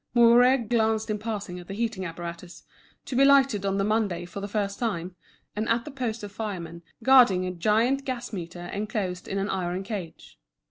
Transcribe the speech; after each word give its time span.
Mouret 0.15 0.67
glanced 0.67 1.11
in 1.11 1.19
passing 1.19 1.59
at 1.59 1.67
the 1.67 1.75
heating 1.75 2.07
apparatus, 2.07 2.63
to 3.05 3.15
be 3.15 3.23
lighted 3.23 3.67
on 3.67 3.77
the 3.77 3.83
Monday 3.83 4.25
for 4.25 4.41
the 4.41 4.47
first 4.47 4.79
time, 4.79 5.15
and 5.55 5.69
at 5.69 5.85
the 5.85 5.91
post 5.91 6.23
of 6.23 6.31
firemen 6.31 6.81
guarding 7.03 7.45
a 7.45 7.51
giant 7.51 8.03
gas 8.03 8.33
meter 8.33 8.65
enclosed 8.73 9.27
in 9.27 9.37
an 9.37 9.47
iron 9.51 9.83
cage. 9.83 10.39